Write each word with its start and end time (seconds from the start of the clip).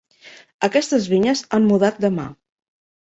Aquestes 0.67 1.05
vinyes 1.13 1.43
han 1.59 1.67
mudat 1.73 2.01
de 2.07 2.15
mà. 2.17 2.27